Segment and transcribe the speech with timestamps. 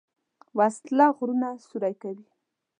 [0.57, 2.25] وسله غرونه سوری کوي